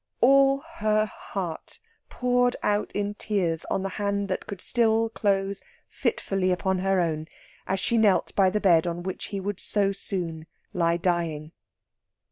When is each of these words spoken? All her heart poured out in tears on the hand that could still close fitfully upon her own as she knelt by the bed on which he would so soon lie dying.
All 0.19 0.61
her 0.61 1.05
heart 1.05 1.79
poured 2.09 2.55
out 2.63 2.91
in 2.93 3.13
tears 3.13 3.65
on 3.65 3.83
the 3.83 3.89
hand 4.01 4.29
that 4.29 4.47
could 4.47 4.59
still 4.59 5.09
close 5.09 5.61
fitfully 5.87 6.51
upon 6.51 6.79
her 6.79 6.99
own 6.99 7.27
as 7.67 7.79
she 7.79 7.99
knelt 7.99 8.33
by 8.35 8.49
the 8.49 8.59
bed 8.59 8.87
on 8.87 9.03
which 9.03 9.25
he 9.25 9.39
would 9.39 9.59
so 9.59 9.91
soon 9.91 10.47
lie 10.73 10.97
dying. 10.97 11.51